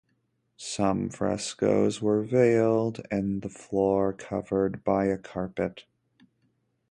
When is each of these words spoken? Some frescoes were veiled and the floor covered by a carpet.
Some 0.57 1.11
frescoes 1.11 2.01
were 2.01 2.23
veiled 2.23 3.05
and 3.11 3.43
the 3.43 3.49
floor 3.49 4.13
covered 4.13 4.83
by 4.83 5.05
a 5.05 5.15
carpet. 5.15 5.85